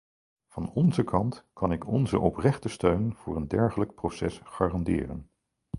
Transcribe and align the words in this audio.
Van 0.47 0.69
onze 0.73 1.03
kant 1.03 1.45
kan 1.53 1.71
ik 1.71 1.87
onze 1.87 2.19
oprechte 2.19 2.69
steun 2.69 3.15
voor 3.15 3.35
een 3.35 3.47
dergelijk 3.47 3.95
proces 3.95 4.39
garanderen. 4.43 5.29